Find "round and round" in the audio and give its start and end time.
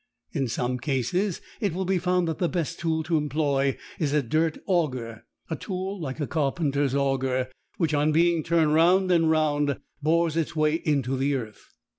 8.73-9.79